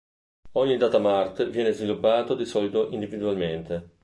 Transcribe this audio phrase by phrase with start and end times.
[0.53, 3.97] Ogni "data mart" viene sviluppato di solito individualmente.